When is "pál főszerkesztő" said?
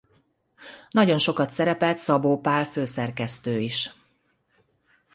2.39-3.59